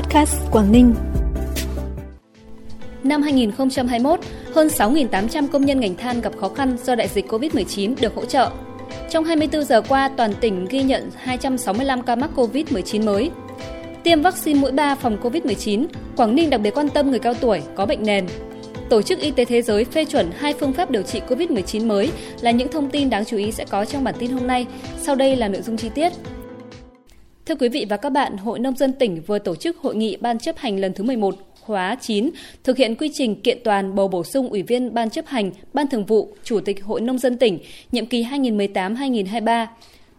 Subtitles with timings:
[0.00, 0.94] Podcast Quảng Ninh.
[3.04, 4.20] Năm 2021,
[4.54, 8.24] hơn 6.800 công nhân ngành than gặp khó khăn do đại dịch COVID-19 được hỗ
[8.24, 8.50] trợ.
[9.10, 13.30] Trong 24 giờ qua, toàn tỉnh ghi nhận 265 ca mắc COVID-19 mới.
[14.02, 15.86] Tiêm vaccine mũi 3 phòng COVID-19,
[16.16, 18.26] Quảng Ninh đặc biệt quan tâm người cao tuổi có bệnh nền.
[18.90, 22.10] Tổ chức Y tế Thế giới phê chuẩn hai phương pháp điều trị COVID-19 mới
[22.40, 24.66] là những thông tin đáng chú ý sẽ có trong bản tin hôm nay.
[24.98, 26.12] Sau đây là nội dung chi tiết.
[27.50, 30.16] Thưa quý vị và các bạn, Hội Nông dân tỉnh vừa tổ chức hội nghị
[30.16, 32.30] Ban chấp hành lần thứ 11 khóa 9
[32.64, 35.88] thực hiện quy trình kiện toàn bầu bổ sung Ủy viên Ban chấp hành, Ban
[35.88, 37.58] thường vụ, Chủ tịch Hội Nông dân tỉnh
[37.92, 39.66] nhiệm kỳ 2018-2023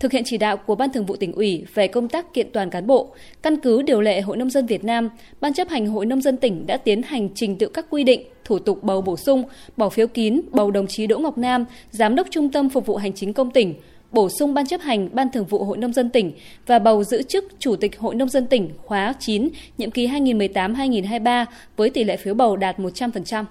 [0.00, 2.70] thực hiện chỉ đạo của Ban Thường vụ tỉnh ủy về công tác kiện toàn
[2.70, 6.06] cán bộ, căn cứ điều lệ Hội nông dân Việt Nam, Ban chấp hành Hội
[6.06, 9.16] nông dân tỉnh đã tiến hành trình tự các quy định, thủ tục bầu bổ
[9.16, 9.44] sung,
[9.76, 12.96] bỏ phiếu kín, bầu đồng chí Đỗ Ngọc Nam, Giám đốc Trung tâm Phục vụ
[12.96, 13.74] Hành chính công tỉnh,
[14.12, 16.32] bổ sung Ban chấp hành Ban Thường vụ Hội Nông dân tỉnh
[16.66, 19.48] và bầu giữ chức Chủ tịch Hội Nông dân tỉnh khóa 9,
[19.78, 23.44] nhiệm kỳ 2018-2023 với tỷ lệ phiếu bầu đạt 100%.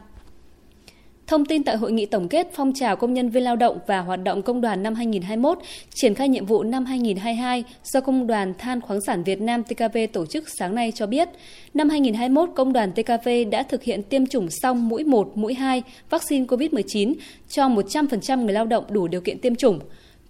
[1.27, 3.99] Thông tin tại hội nghị tổng kết phong trào công nhân viên lao động và
[3.99, 5.59] hoạt động công đoàn năm 2021,
[5.94, 9.97] triển khai nhiệm vụ năm 2022 do Công đoàn Than khoáng sản Việt Nam TKV
[10.14, 11.30] tổ chức sáng nay cho biết,
[11.73, 15.83] năm 2021 Công đoàn TKV đã thực hiện tiêm chủng xong mũi 1, mũi 2
[16.09, 17.14] vaccine COVID-19
[17.49, 19.80] cho 100% người lao động đủ điều kiện tiêm chủng.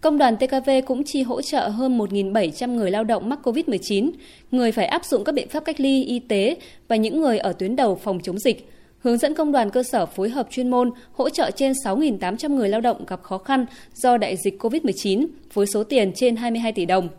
[0.02, 4.12] Công đoàn TKV cũng chi hỗ trợ hơn 1.700 người lao động mắc COVID-19,
[4.52, 6.56] người phải áp dụng các biện pháp cách ly y tế
[6.88, 10.06] và những người ở tuyến đầu phòng chống dịch, hướng dẫn công đoàn cơ sở
[10.06, 14.18] phối hợp chuyên môn hỗ trợ trên 6.800 người lao động gặp khó khăn do
[14.18, 17.10] đại dịch COVID-19 với số tiền trên 22 tỷ đồng.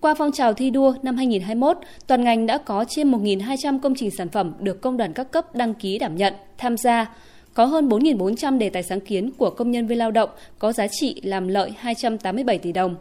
[0.00, 4.10] Qua phong trào thi đua năm 2021, toàn ngành đã có trên 1.200 công trình
[4.10, 7.14] sản phẩm được công đoàn các cấp đăng ký đảm nhận, tham gia,
[7.58, 10.86] có hơn 4.400 đề tài sáng kiến của công nhân viên lao động có giá
[10.90, 12.96] trị làm lợi 287 tỷ đồng.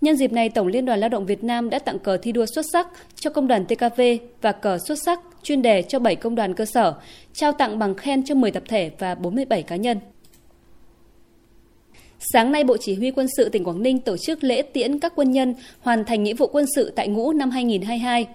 [0.00, 2.46] Nhân dịp này, Tổng Liên đoàn Lao động Việt Nam đã tặng cờ thi đua
[2.54, 4.00] xuất sắc cho công đoàn TKV
[4.40, 6.94] và cờ xuất sắc chuyên đề cho 7 công đoàn cơ sở,
[7.32, 9.98] trao tặng bằng khen cho 10 tập thể và 47 cá nhân.
[12.32, 15.12] Sáng nay, Bộ Chỉ huy Quân sự tỉnh Quảng Ninh tổ chức lễ tiễn các
[15.16, 18.26] quân nhân hoàn thành nghĩa vụ quân sự tại ngũ năm 2022.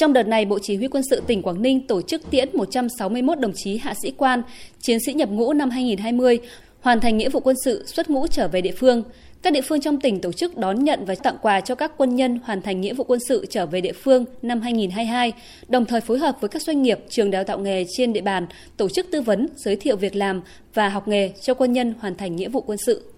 [0.00, 3.38] Trong đợt này, Bộ Chỉ huy Quân sự tỉnh Quảng Ninh tổ chức tiễn 161
[3.38, 4.42] đồng chí hạ sĩ quan,
[4.80, 6.38] chiến sĩ nhập ngũ năm 2020,
[6.80, 9.02] hoàn thành nghĩa vụ quân sự xuất ngũ trở về địa phương.
[9.42, 12.16] Các địa phương trong tỉnh tổ chức đón nhận và tặng quà cho các quân
[12.16, 15.32] nhân hoàn thành nghĩa vụ quân sự trở về địa phương năm 2022,
[15.68, 18.46] đồng thời phối hợp với các doanh nghiệp, trường đào tạo nghề trên địa bàn
[18.76, 20.42] tổ chức tư vấn, giới thiệu việc làm
[20.74, 23.12] và học nghề cho quân nhân hoàn thành nghĩa vụ quân sự.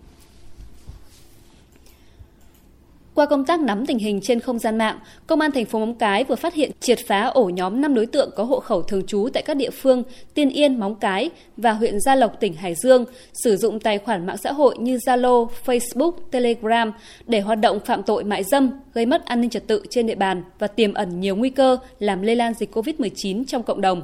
[3.14, 5.94] Qua công tác nắm tình hình trên không gian mạng, Công an thành phố Móng
[5.94, 9.06] Cái vừa phát hiện triệt phá ổ nhóm 5 đối tượng có hộ khẩu thường
[9.06, 10.02] trú tại các địa phương
[10.34, 14.26] Tiên Yên, Móng Cái và huyện Gia Lộc, tỉnh Hải Dương, sử dụng tài khoản
[14.26, 16.92] mạng xã hội như Zalo, Facebook, Telegram
[17.26, 20.14] để hoạt động phạm tội mại dâm, gây mất an ninh trật tự trên địa
[20.14, 24.02] bàn và tiềm ẩn nhiều nguy cơ làm lây lan dịch COVID-19 trong cộng đồng.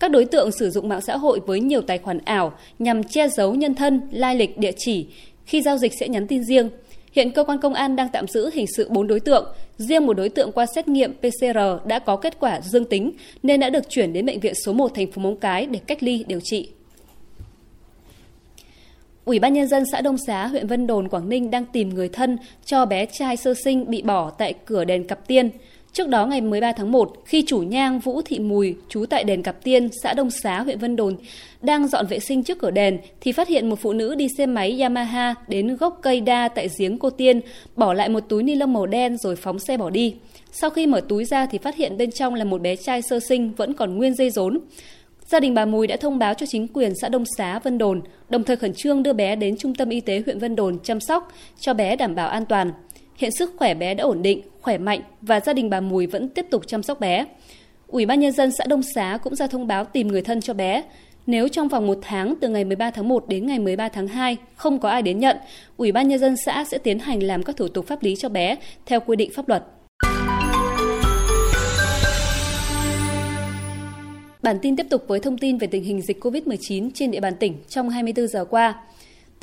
[0.00, 3.28] Các đối tượng sử dụng mạng xã hội với nhiều tài khoản ảo nhằm che
[3.28, 5.06] giấu nhân thân, lai lịch, địa chỉ,
[5.46, 6.70] khi giao dịch sẽ nhắn tin riêng,
[7.14, 10.14] Hiện cơ quan công an đang tạm giữ hình sự 4 đối tượng, riêng một
[10.14, 13.88] đối tượng qua xét nghiệm PCR đã có kết quả dương tính nên đã được
[13.88, 16.68] chuyển đến bệnh viện số 1 thành phố Móng Cái để cách ly điều trị.
[19.24, 22.08] Ủy ban nhân dân xã Đông Xá, huyện Vân Đồn, Quảng Ninh đang tìm người
[22.08, 25.50] thân cho bé trai sơ sinh bị bỏ tại cửa đền Cặp Tiên.
[25.94, 29.42] Trước đó ngày 13 tháng 1, khi chủ nhang Vũ Thị Mùi, trú tại đền
[29.42, 31.16] Cặp Tiên, xã Đông Xá, huyện Vân Đồn,
[31.62, 34.46] đang dọn vệ sinh trước cửa đền thì phát hiện một phụ nữ đi xe
[34.46, 37.40] máy Yamaha đến gốc cây đa tại giếng Cô Tiên,
[37.76, 40.14] bỏ lại một túi ni lông màu đen rồi phóng xe bỏ đi.
[40.52, 43.20] Sau khi mở túi ra thì phát hiện bên trong là một bé trai sơ
[43.20, 44.60] sinh vẫn còn nguyên dây rốn.
[45.26, 48.02] Gia đình bà Mùi đã thông báo cho chính quyền xã Đông Xá, Vân Đồn,
[48.28, 51.00] đồng thời khẩn trương đưa bé đến trung tâm y tế huyện Vân Đồn chăm
[51.00, 52.72] sóc cho bé đảm bảo an toàn.
[53.16, 56.28] Hiện sức khỏe bé đã ổn định, khỏe mạnh và gia đình bà Mùi vẫn
[56.28, 57.24] tiếp tục chăm sóc bé.
[57.86, 60.54] Ủy ban nhân dân xã Đông Xá cũng ra thông báo tìm người thân cho
[60.54, 60.82] bé.
[61.26, 64.36] Nếu trong vòng một tháng từ ngày 13 tháng 1 đến ngày 13 tháng 2
[64.56, 65.36] không có ai đến nhận,
[65.76, 68.28] Ủy ban nhân dân xã sẽ tiến hành làm các thủ tục pháp lý cho
[68.28, 69.64] bé theo quy định pháp luật.
[74.42, 77.34] Bản tin tiếp tục với thông tin về tình hình dịch COVID-19 trên địa bàn
[77.40, 78.74] tỉnh trong 24 giờ qua.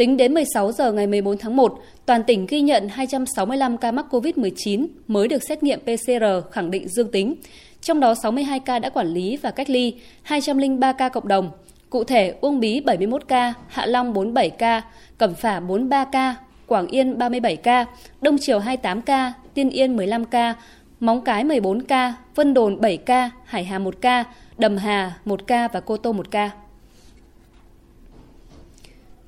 [0.02, 4.06] Tính đến 16 giờ ngày 14 tháng 1, toàn tỉnh ghi nhận 265 ca mắc
[4.10, 7.36] COVID-19 mới được xét nghiệm PCR khẳng định dương tính.
[7.82, 9.94] Trong đó 62 ca đã quản lý và cách ly,
[10.24, 11.52] 203 ca cộng đồng.
[11.90, 14.82] Cụ thể, Uông Bí 71 ca, Hạ Long 47 ca,
[15.18, 16.36] Cẩm Phả 43 ca,
[16.68, 17.86] Quảng Yên 37 ca,
[18.22, 20.56] Đông Triều 28 ca, Tiên Yên 15 ca,
[21.00, 24.24] Móng Cái 14 ca, Vân Đồn 7 ca, Hải Hà 1 ca,
[24.58, 26.52] Đầm Hà 1 ca và Cô Tô 1 ca.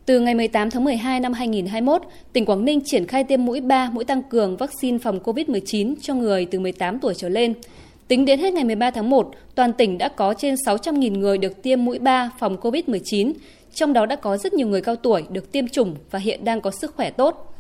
[0.06, 2.02] Từ ngày 18 tháng 12 năm 2021,
[2.34, 6.14] tỉnh Quảng Ninh triển khai tiêm mũi 3 mũi tăng cường vaccine phòng COVID-19 cho
[6.14, 7.54] người từ 18 tuổi trở lên.
[8.08, 11.62] Tính đến hết ngày 13 tháng 1, toàn tỉnh đã có trên 600.000 người được
[11.62, 13.34] tiêm mũi 3 phòng COVID-19,
[13.74, 16.62] trong đó đã có rất nhiều người cao tuổi được tiêm chủng và hiện đang
[16.62, 17.54] có sức khỏe tốt.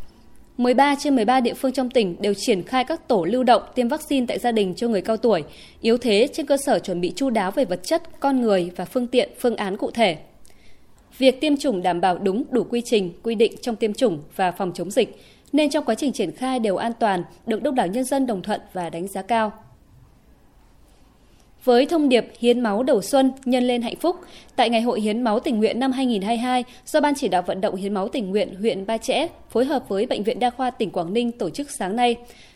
[0.57, 3.87] 13 trên 13 địa phương trong tỉnh đều triển khai các tổ lưu động tiêm
[3.87, 5.43] vaccine tại gia đình cho người cao tuổi,
[5.81, 8.85] yếu thế trên cơ sở chuẩn bị chu đáo về vật chất, con người và
[8.85, 10.17] phương tiện, phương án cụ thể.
[11.17, 14.51] Việc tiêm chủng đảm bảo đúng đủ quy trình, quy định trong tiêm chủng và
[14.51, 15.21] phòng chống dịch,
[15.51, 18.41] nên trong quá trình triển khai đều an toàn, được đông đảo nhân dân đồng
[18.41, 19.51] thuận và đánh giá cao.
[21.63, 24.15] Với thông điệp hiến máu đầu xuân nhân lên hạnh phúc,
[24.55, 27.75] tại Ngày hội hiến máu tình nguyện năm 2022 do Ban chỉ đạo vận động
[27.75, 30.89] hiến máu tình nguyện huyện Ba Chẽ phối hợp với Bệnh viện Đa khoa tỉnh
[30.91, 32.15] Quảng Ninh tổ chức sáng nay,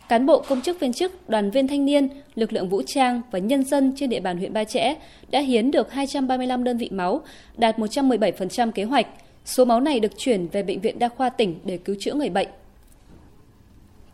[0.10, 3.40] cán bộ công chức viên chức, đoàn viên thanh niên, lực lượng vũ trang và
[3.40, 4.96] nhân dân trên địa bàn huyện Ba Chẽ
[5.30, 7.22] đã hiến được 235 đơn vị máu,
[7.58, 9.08] đạt 117% kế hoạch.
[9.46, 12.30] Số máu này được chuyển về Bệnh viện Đa khoa tỉnh để cứu chữa người
[12.30, 12.48] bệnh.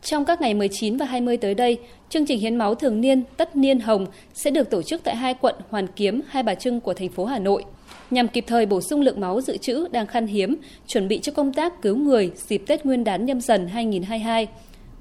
[0.04, 1.78] Trong các ngày 19 và 20 tới đây,
[2.10, 5.34] chương trình hiến máu thường niên Tất niên Hồng sẽ được tổ chức tại hai
[5.34, 7.64] quận Hoàn Kiếm, Hai Bà Trưng của thành phố Hà Nội,
[8.12, 10.56] nhằm kịp thời bổ sung lượng máu dự trữ đang khan hiếm,
[10.88, 14.48] chuẩn bị cho công tác cứu người dịp Tết Nguyên đán nhâm dần 2022.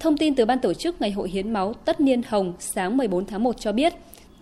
[0.01, 3.27] Thông tin từ Ban tổ chức Ngày hội hiến máu Tất niên Hồng sáng 14
[3.27, 3.93] tháng 1 cho biết,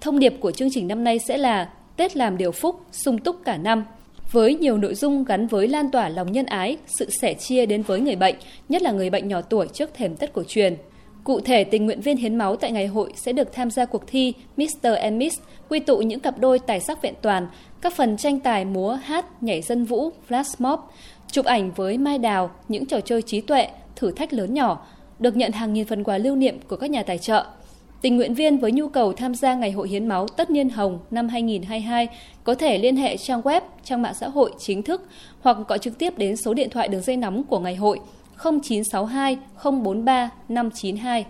[0.00, 3.44] thông điệp của chương trình năm nay sẽ là Tết làm điều phúc, sung túc
[3.44, 3.84] cả năm–
[4.32, 7.82] với nhiều nội dung gắn với lan tỏa lòng nhân ái, sự sẻ chia đến
[7.82, 8.34] với người bệnh,
[8.68, 10.76] nhất là người bệnh nhỏ tuổi trước thềm Tết cổ truyền.
[11.24, 14.02] Cụ thể, tình nguyện viên hiến máu tại ngày hội sẽ được tham gia cuộc
[14.06, 14.94] thi Mr.
[15.00, 17.48] and Miss, quy tụ những cặp đôi tài sắc vẹn toàn,
[17.80, 20.80] các phần tranh tài múa, hát, nhảy dân vũ, flash mob,
[21.30, 24.86] chụp ảnh với mai đào, những trò chơi trí tuệ, thử thách lớn nhỏ,
[25.18, 27.46] được nhận hàng nghìn phần quà lưu niệm của các nhà tài trợ–
[28.00, 30.98] Tình nguyện viên với nhu cầu tham gia Ngày hội hiến máu Tất niên Hồng
[31.10, 32.08] năm 2022
[32.44, 35.02] có thể liên hệ trang web, trang mạng xã hội chính thức
[35.40, 38.00] hoặc gọi trực tiếp đến số điện thoại đường dây nóng của ngày hội
[38.44, 41.26] 0962 043 592.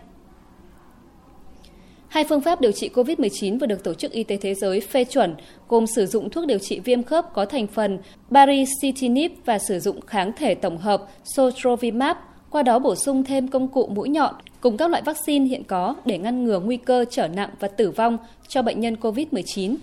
[2.08, 5.04] Hai phương pháp điều trị COVID-19 vừa được Tổ chức Y tế Thế giới phê
[5.04, 5.34] chuẩn,
[5.68, 7.98] gồm sử dụng thuốc điều trị viêm khớp có thành phần
[8.30, 12.16] baricitinib và sử dụng kháng thể tổng hợp sotrovimab
[12.50, 15.94] qua đó bổ sung thêm công cụ mũi nhọn cùng các loại vaccine hiện có
[16.04, 18.18] để ngăn ngừa nguy cơ trở nặng và tử vong
[18.48, 19.76] cho bệnh nhân COVID-19.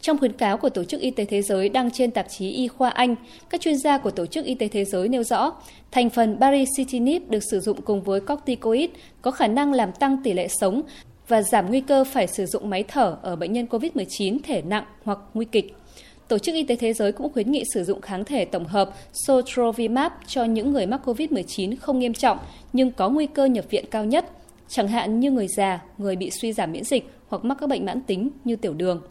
[0.00, 2.68] Trong khuyến cáo của Tổ chức Y tế Thế giới đăng trên tạp chí Y
[2.68, 3.14] khoa Anh,
[3.50, 5.52] các chuyên gia của Tổ chức Y tế Thế giới nêu rõ,
[5.90, 8.90] thành phần baricitinib được sử dụng cùng với corticoid
[9.22, 10.82] có khả năng làm tăng tỷ lệ sống
[11.28, 14.84] và giảm nguy cơ phải sử dụng máy thở ở bệnh nhân COVID-19 thể nặng
[15.04, 15.76] hoặc nguy kịch.
[16.28, 18.90] Tổ chức Y tế Thế giới cũng khuyến nghị sử dụng kháng thể tổng hợp
[19.12, 22.38] Sotrovimab cho những người mắc COVID-19 không nghiêm trọng
[22.72, 24.30] nhưng có nguy cơ nhập viện cao nhất,
[24.68, 27.84] chẳng hạn như người già, người bị suy giảm miễn dịch hoặc mắc các bệnh
[27.84, 29.02] mãn tính như tiểu đường.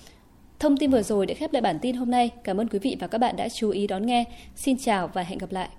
[0.59, 2.29] Thông tin vừa rồi đã khép lại bản tin hôm nay.
[2.43, 4.23] Cảm ơn quý vị và các bạn đã chú ý đón nghe.
[4.55, 5.69] Xin chào và hẹn gặp lại.